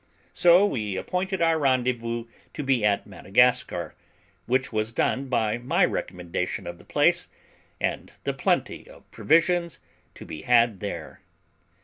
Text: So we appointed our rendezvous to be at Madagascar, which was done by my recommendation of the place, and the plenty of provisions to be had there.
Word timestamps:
So 0.33 0.65
we 0.65 0.95
appointed 0.95 1.43
our 1.43 1.59
rendezvous 1.59 2.25
to 2.55 2.63
be 2.63 2.83
at 2.83 3.05
Madagascar, 3.05 3.93
which 4.47 4.73
was 4.73 4.91
done 4.91 5.27
by 5.27 5.59
my 5.59 5.85
recommendation 5.85 6.65
of 6.65 6.79
the 6.79 6.83
place, 6.83 7.27
and 7.79 8.11
the 8.23 8.33
plenty 8.33 8.89
of 8.89 9.03
provisions 9.11 9.79
to 10.15 10.25
be 10.25 10.41
had 10.41 10.79
there. 10.79 11.21